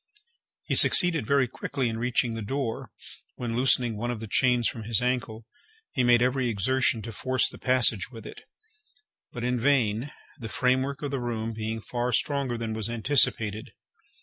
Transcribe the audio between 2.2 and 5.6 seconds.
the door, when, loosening one of the chains from his ankle,